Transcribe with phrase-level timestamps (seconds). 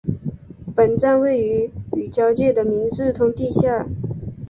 [0.75, 3.85] 本站位于与交界的明治通地下。